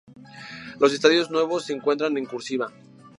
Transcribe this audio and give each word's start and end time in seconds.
Los 0.79 0.93
estadios 0.95 1.29
nuevos 1.29 1.65
se 1.65 1.73
encuentran 1.73 2.17
en 2.17 2.25
"cursiva". 2.25 2.73